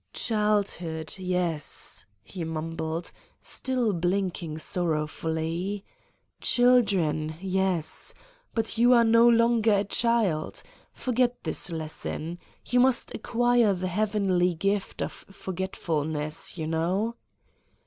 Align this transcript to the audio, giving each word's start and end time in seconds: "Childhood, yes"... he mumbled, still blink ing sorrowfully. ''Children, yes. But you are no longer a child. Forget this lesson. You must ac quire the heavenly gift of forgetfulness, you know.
"Childhood, 0.13 1.13
yes"... 1.19 2.07
he 2.23 2.43
mumbled, 2.43 3.11
still 3.39 3.93
blink 3.93 4.41
ing 4.41 4.57
sorrowfully. 4.57 5.85
''Children, 6.41 7.35
yes. 7.39 8.11
But 8.55 8.79
you 8.79 8.93
are 8.93 9.03
no 9.03 9.29
longer 9.29 9.73
a 9.73 9.83
child. 9.83 10.63
Forget 10.91 11.43
this 11.43 11.69
lesson. 11.71 12.39
You 12.65 12.79
must 12.79 13.11
ac 13.13 13.19
quire 13.21 13.73
the 13.73 13.89
heavenly 13.89 14.55
gift 14.55 15.03
of 15.03 15.11
forgetfulness, 15.11 16.57
you 16.57 16.65
know. 16.65 17.13